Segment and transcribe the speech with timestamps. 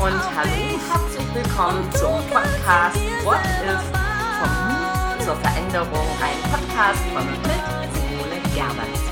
[0.00, 3.82] und hallo, herzlich willkommen zum Podcast What is
[4.38, 9.11] vom Mut zur Veränderung, ein Podcast von mit Simone Gerbers.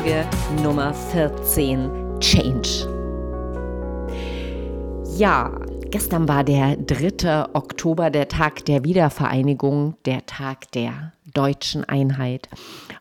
[0.00, 0.26] Podcast-Folge
[0.62, 2.88] Nummer 14, Change.
[5.18, 5.54] Ja,
[5.90, 7.50] gestern war der 3.
[7.52, 12.48] Oktober, der Tag der Wiedervereinigung, der Tag der deutschen Einheit.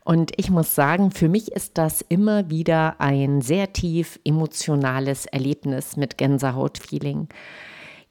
[0.04, 5.96] Und ich muss sagen, für mich ist das immer wieder ein sehr tief emotionales Erlebnis
[5.96, 7.30] mit Gänsehautfeeling.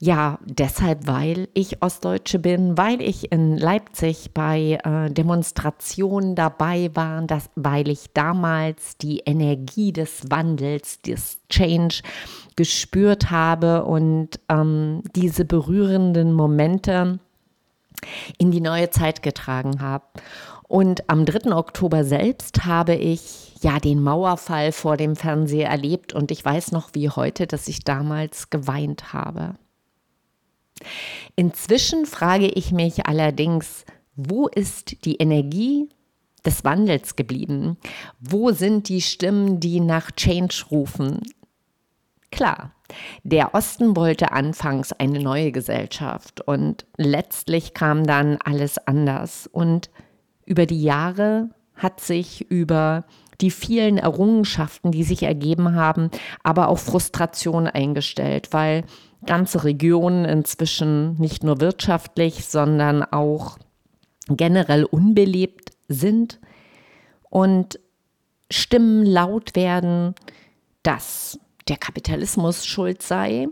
[0.01, 7.21] Ja, deshalb, weil ich Ostdeutsche bin, weil ich in Leipzig bei äh, Demonstrationen dabei war,
[7.23, 12.01] dass, weil ich damals die Energie des Wandels, des Change
[12.55, 17.19] gespürt habe und ähm, diese berührenden Momente
[18.37, 20.05] in die neue Zeit getragen habe.
[20.69, 21.51] Und am 3.
[21.51, 26.91] Oktober selbst habe ich ja den Mauerfall vor dem Fernseher erlebt und ich weiß noch
[26.93, 29.55] wie heute, dass ich damals geweint habe.
[31.35, 33.85] Inzwischen frage ich mich allerdings,
[34.15, 35.89] wo ist die Energie
[36.45, 37.77] des Wandels geblieben?
[38.19, 41.21] Wo sind die Stimmen, die nach Change rufen?
[42.31, 42.71] Klar,
[43.23, 49.47] der Osten wollte anfangs eine neue Gesellschaft und letztlich kam dann alles anders.
[49.51, 49.89] Und
[50.45, 53.05] über die Jahre hat sich über
[53.41, 56.09] die vielen Errungenschaften, die sich ergeben haben,
[56.43, 58.83] aber auch Frustration eingestellt, weil
[59.25, 63.57] ganze Regionen inzwischen nicht nur wirtschaftlich, sondern auch
[64.27, 66.39] generell unbelebt sind
[67.29, 67.79] und
[68.51, 70.15] Stimmen laut werden,
[70.83, 73.47] dass der Kapitalismus schuld sei,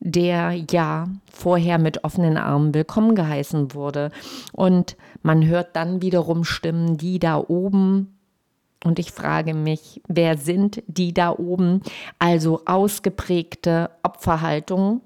[0.00, 4.10] der ja vorher mit offenen Armen willkommen geheißen wurde.
[4.52, 8.17] Und man hört dann wiederum Stimmen, die da oben
[8.84, 11.82] und ich frage mich, wer sind die da oben?
[12.18, 15.00] Also ausgeprägte Opferhaltung.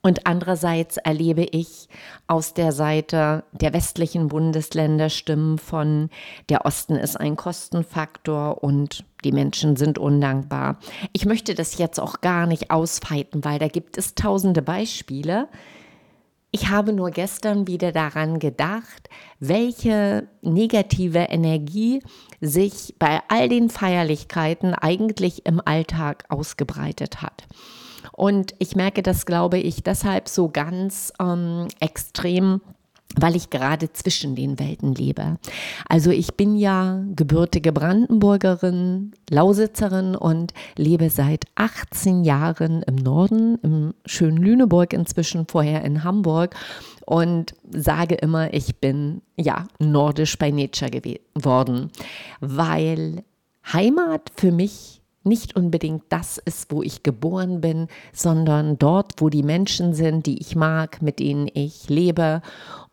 [0.00, 1.88] Und andererseits erlebe ich
[2.26, 6.08] aus der Seite der westlichen Bundesländer Stimmen von,
[6.48, 10.78] der Osten ist ein Kostenfaktor und die Menschen sind undankbar.
[11.12, 15.48] Ich möchte das jetzt auch gar nicht ausfeiten, weil da gibt es tausende Beispiele.
[16.54, 19.08] Ich habe nur gestern wieder daran gedacht,
[19.40, 22.02] welche negative Energie
[22.42, 27.46] sich bei all den Feierlichkeiten eigentlich im Alltag ausgebreitet hat.
[28.12, 32.60] Und ich merke das, glaube ich, deshalb so ganz ähm, extrem
[33.16, 35.38] weil ich gerade zwischen den Welten lebe.
[35.88, 43.94] Also ich bin ja gebürtige Brandenburgerin, Lausitzerin und lebe seit 18 Jahren im Norden, im
[44.06, 46.54] schönen Lüneburg inzwischen, vorher in Hamburg
[47.06, 51.90] und sage immer, ich bin ja nordisch bei Nature geworden,
[52.40, 53.24] weil
[53.72, 59.42] Heimat für mich nicht unbedingt das ist, wo ich geboren bin, sondern dort, wo die
[59.44, 62.42] Menschen sind, die ich mag, mit denen ich lebe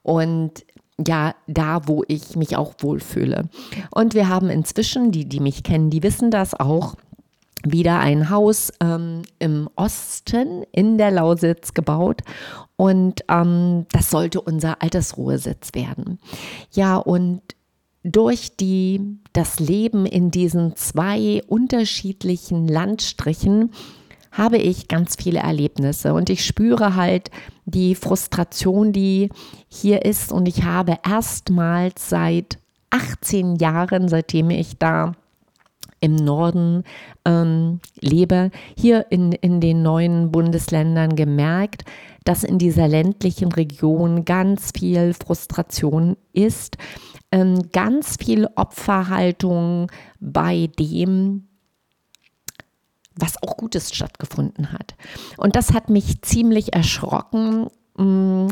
[0.04, 0.66] und
[1.06, 3.50] ja, da, wo ich mich auch wohlfühle.
[3.92, 6.96] Und wir haben inzwischen, die, die mich kennen, die wissen das auch,
[7.66, 12.22] wieder ein Haus ähm, im Osten in der Lausitz gebaut
[12.78, 16.20] und ähm, das sollte unser Altersruhesitz werden.
[16.72, 17.42] Ja, und
[18.04, 23.72] durch die, das Leben in diesen zwei unterschiedlichen Landstrichen
[24.32, 26.14] habe ich ganz viele Erlebnisse.
[26.14, 27.32] Und ich spüre halt
[27.66, 29.30] die Frustration, die
[29.68, 30.32] hier ist.
[30.32, 32.58] Und ich habe erstmals seit
[32.90, 35.14] 18 Jahren, seitdem ich da
[36.02, 36.84] im Norden
[37.26, 41.84] ähm, lebe, hier in, in den neuen Bundesländern gemerkt,
[42.24, 46.78] dass in dieser ländlichen Region ganz viel Frustration ist,
[47.32, 51.49] ähm, ganz viel Opferhaltung bei dem,
[53.22, 54.96] was auch Gutes stattgefunden hat.
[55.38, 57.68] Und das hat mich ziemlich erschrocken
[57.98, 58.48] mm,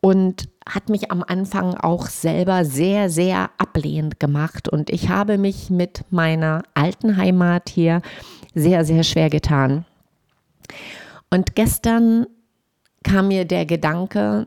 [0.00, 4.68] und hat mich am Anfang auch selber sehr, sehr ablehnend gemacht.
[4.68, 8.02] Und ich habe mich mit meiner alten Heimat hier
[8.54, 9.84] sehr, sehr schwer getan.
[11.30, 12.26] Und gestern
[13.02, 14.46] kam mir der Gedanke,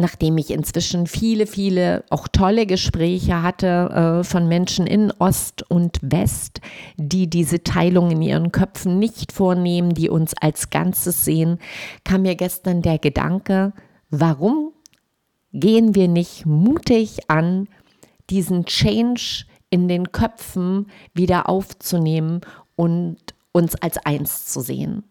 [0.00, 5.98] nachdem ich inzwischen viele, viele auch tolle Gespräche hatte äh, von Menschen in Ost und
[6.02, 6.60] West,
[6.96, 11.58] die diese Teilung in ihren Köpfen nicht vornehmen, die uns als Ganzes sehen,
[12.04, 13.72] kam mir gestern der Gedanke,
[14.10, 14.72] warum
[15.52, 17.68] gehen wir nicht mutig an,
[18.30, 22.40] diesen Change in den Köpfen wieder aufzunehmen
[22.76, 23.18] und
[23.52, 25.04] uns als eins zu sehen?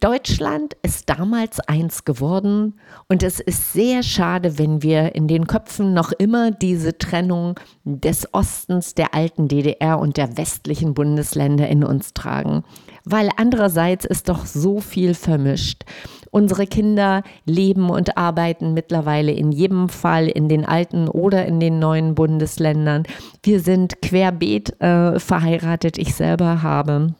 [0.00, 2.74] Deutschland ist damals eins geworden
[3.08, 8.32] und es ist sehr schade, wenn wir in den Köpfen noch immer diese Trennung des
[8.32, 12.62] Ostens der alten DDR und der westlichen Bundesländer in uns tragen,
[13.04, 15.84] weil andererseits ist doch so viel vermischt.
[16.30, 21.78] Unsere Kinder leben und arbeiten mittlerweile in jedem Fall in den alten oder in den
[21.78, 23.04] neuen Bundesländern.
[23.42, 25.98] Wir sind querbeet äh, verheiratet.
[25.98, 27.14] Ich selber habe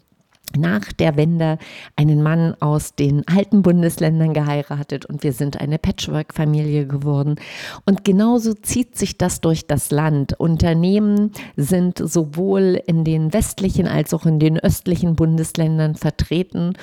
[0.56, 1.58] nach der Wende
[1.96, 7.36] einen Mann aus den alten Bundesländern geheiratet und wir sind eine Patchwork-Familie geworden.
[7.84, 10.38] Und genauso zieht sich das durch das Land.
[10.38, 16.74] Unternehmen sind sowohl in den westlichen als auch in den östlichen Bundesländern vertreten.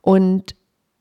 [0.00, 0.54] Und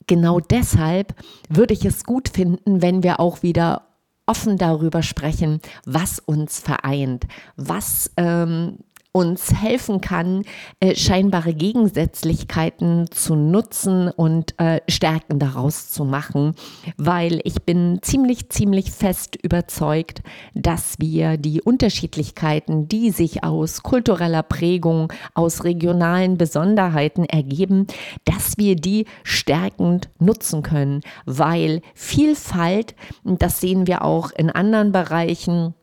[0.07, 1.15] genau deshalb
[1.49, 3.83] würde ich es gut finden, wenn wir auch wieder
[4.29, 8.77] offen darüber sprechen, was uns vereint, was ähm,
[9.11, 10.43] uns helfen kann,
[10.79, 16.53] äh, scheinbare Gegensätzlichkeiten zu nutzen und äh, Stärken daraus zu machen,
[16.97, 20.21] weil ich bin ziemlich, ziemlich fest überzeugt,
[20.53, 27.87] dass wir die Unterschiedlichkeiten, die sich aus kultureller Prägung, aus regionalen Besonderheiten ergeben,
[28.25, 35.73] dass wir die stärkend nutzen können, weil Vielfalt, das sehen wir auch in anderen Bereichen,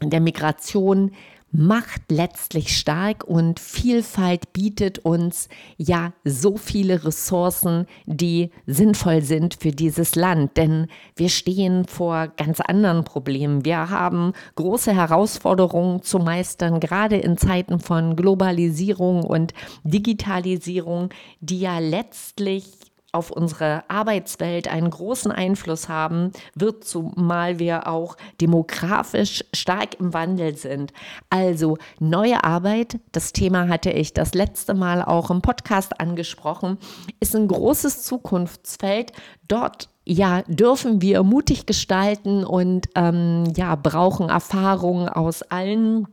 [0.00, 1.10] der Migration
[1.50, 9.70] macht letztlich stark und Vielfalt bietet uns ja so viele Ressourcen, die sinnvoll sind für
[9.70, 10.56] dieses Land.
[10.56, 13.64] Denn wir stehen vor ganz anderen Problemen.
[13.64, 19.54] Wir haben große Herausforderungen zu meistern, gerade in Zeiten von Globalisierung und
[19.84, 21.10] Digitalisierung,
[21.40, 22.64] die ja letztlich
[23.12, 30.56] auf unsere Arbeitswelt einen großen Einfluss haben wird, zumal wir auch demografisch stark im Wandel
[30.56, 30.92] sind.
[31.30, 36.76] Also neue Arbeit, das Thema hatte ich das letzte Mal auch im Podcast angesprochen,
[37.18, 39.12] ist ein großes Zukunftsfeld.
[39.48, 46.08] Dort ja, dürfen wir mutig gestalten und ähm, ja, brauchen Erfahrungen aus allen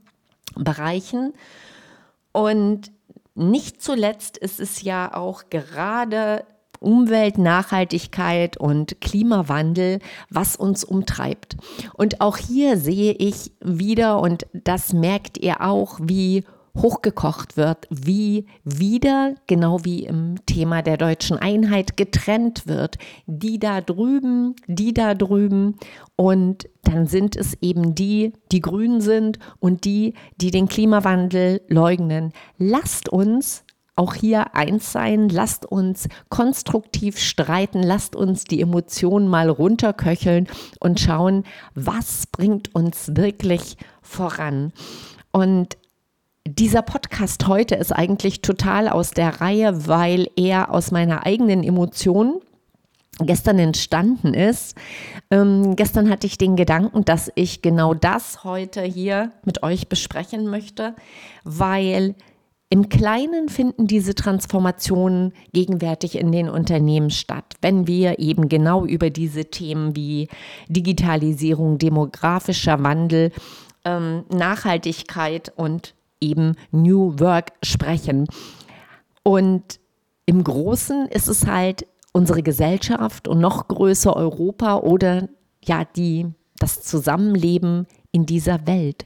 [0.55, 1.33] Bereichen.
[2.31, 2.91] Und
[3.35, 6.45] nicht zuletzt ist es ja auch gerade
[6.79, 9.99] Umwelt, Nachhaltigkeit und Klimawandel,
[10.29, 11.57] was uns umtreibt.
[11.93, 16.43] Und auch hier sehe ich wieder, und das merkt ihr auch, wie
[16.75, 22.97] hochgekocht wird, wie wieder, genau wie im Thema der deutschen Einheit, getrennt wird.
[23.25, 25.75] Die da drüben, die da drüben.
[26.15, 32.33] Und dann sind es eben die, die grün sind und die, die den Klimawandel leugnen.
[32.57, 33.64] Lasst uns
[33.95, 40.47] auch hier eins sein, lasst uns konstruktiv streiten, lasst uns die Emotionen mal runterköcheln
[40.79, 41.43] und schauen,
[41.73, 44.73] was bringt uns wirklich voran.
[45.31, 45.77] Und
[46.47, 52.41] dieser Podcast heute ist eigentlich total aus der Reihe, weil er aus meiner eigenen Emotion
[53.19, 54.75] gestern entstanden ist.
[55.31, 60.47] Ähm, gestern hatte ich den Gedanken, dass ich genau das heute hier mit euch besprechen
[60.47, 60.95] möchte,
[61.45, 62.15] weil
[62.69, 69.11] im Kleinen finden diese Transformationen gegenwärtig in den Unternehmen statt, wenn wir eben genau über
[69.11, 70.29] diese Themen wie
[70.67, 73.31] Digitalisierung, demografischer Wandel,
[73.83, 78.27] ähm, Nachhaltigkeit und eben New Work sprechen.
[79.21, 79.79] Und
[80.25, 85.29] im Großen ist es halt unsere Gesellschaft und noch größer Europa oder
[85.63, 87.85] ja die das Zusammenleben
[88.15, 89.05] in dieser Welt.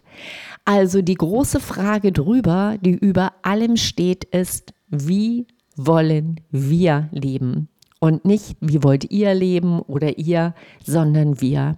[0.66, 7.70] Also die große Frage drüber, die über allem steht, ist, wie wollen wir leben?
[8.00, 10.54] Und nicht, wie wollt ihr leben oder ihr,
[10.86, 11.78] sondern wir.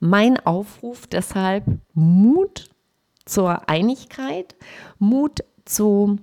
[0.00, 2.68] Mein Aufruf deshalb, Mut
[3.24, 4.56] zur Einigkeit,
[4.98, 6.16] Mut zu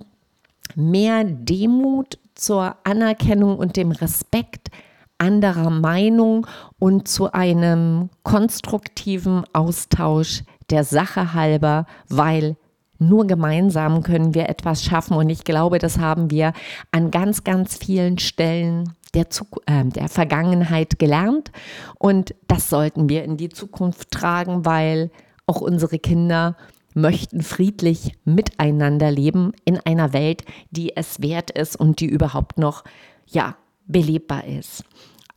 [0.76, 4.70] mehr Demut, zur Anerkennung und dem Respekt
[5.18, 6.48] anderer Meinung
[6.80, 12.58] und zu einem konstruktiven Austausch der Sache halber, weil
[12.98, 15.18] nur gemeinsam können wir etwas schaffen.
[15.18, 16.54] Und ich glaube, das haben wir
[16.92, 21.52] an ganz, ganz vielen Stellen der, Zuk äh, der Vergangenheit gelernt.
[22.00, 25.12] Und das sollten wir in die Zukunft tragen, weil
[25.46, 26.56] auch unsere Kinder
[26.94, 32.84] möchten friedlich miteinander leben in einer Welt, die es wert ist und die überhaupt noch,
[33.28, 33.56] ja,
[33.88, 34.84] belebbar ist.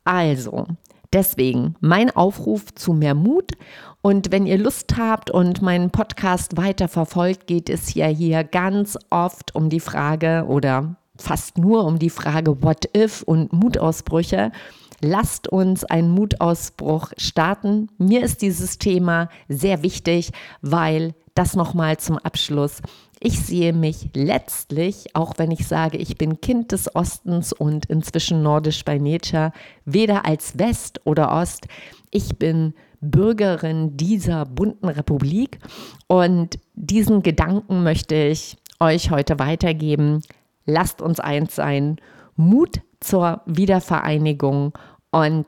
[0.04, 0.66] Also,
[1.12, 3.52] deswegen mein Aufruf zu mehr Mut.
[4.00, 8.96] Und wenn ihr Lust habt und meinen Podcast weiter verfolgt, geht es ja hier ganz
[9.10, 14.52] oft um die Frage oder fast nur um die Frage What if und Mutausbrüche.
[15.00, 17.88] lasst uns einen Mutausbruch starten.
[17.98, 22.82] Mir ist dieses Thema sehr wichtig, weil das nochmal zum Abschluss.
[23.20, 28.42] Ich sehe mich letztlich, auch wenn ich sage, ich bin Kind des Ostens und inzwischen
[28.42, 29.52] nordisch bei Nature,
[29.84, 31.66] weder als West oder Ost.
[32.10, 35.58] Ich bin Bürgerin dieser bunten Republik
[36.06, 40.22] und diesen Gedanken möchte ich euch heute weitergeben.
[40.64, 41.96] Lasst uns eins sein.
[42.36, 44.78] Mut zur Wiedervereinigung
[45.10, 45.46] und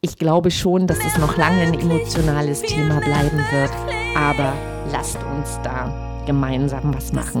[0.00, 3.72] ich glaube schon, dass es noch lange ein emotionales Thema bleiben wird,
[4.16, 4.54] aber
[4.90, 7.40] lasst uns da gemeinsam was machen.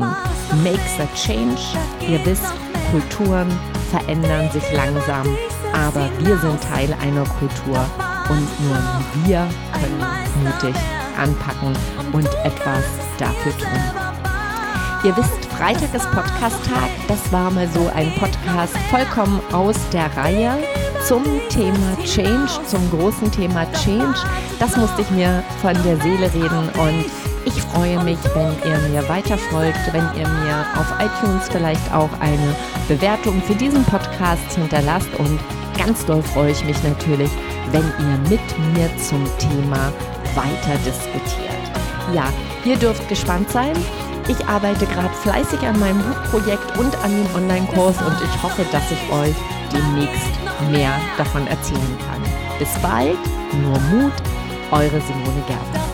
[0.62, 1.60] Makes a change.
[2.08, 2.52] Ihr wisst,
[2.90, 3.48] Kulturen
[3.90, 5.26] verändern sich langsam,
[5.72, 7.84] aber wir sind Teil einer Kultur
[8.28, 8.78] und nur
[9.24, 10.04] wir können
[10.44, 10.74] mutig
[11.20, 11.76] anpacken
[12.12, 12.84] und etwas
[13.18, 14.10] dafür tun.
[15.02, 16.90] Ihr wisst, Freitag ist Podcast-Tag.
[17.08, 20.58] Das war mal so ein Podcast vollkommen aus der Reihe
[21.06, 24.18] zum Thema Change, zum großen Thema Change.
[24.58, 27.04] Das musste ich mir von der Seele reden und
[27.44, 32.10] ich freue mich, wenn ihr mir weiter folgt, wenn ihr mir auf iTunes vielleicht auch
[32.20, 32.54] eine
[32.88, 35.38] Bewertung für diesen Podcast hinterlasst und
[35.78, 37.30] ganz doll freue ich mich natürlich,
[37.72, 39.92] wenn ihr mit mir zum Thema
[40.34, 41.50] weiter diskutiert.
[42.12, 42.24] Ja,
[42.64, 43.72] ihr dürft gespannt sein.
[44.28, 48.84] Ich arbeite gerade fleißig an meinem Buchprojekt und an dem Online-Kurs und ich hoffe, dass
[48.90, 49.34] ich euch
[49.72, 52.22] demnächst mehr davon erzählen kann.
[52.58, 53.18] Bis bald,
[53.62, 54.12] nur Mut,
[54.70, 55.89] eure Simone Gerber.